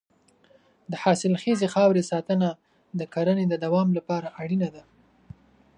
[0.91, 2.49] د حاصلخیزې خاورې ساتنه
[2.99, 4.83] د کرنې د دوام لپاره اړینه ده.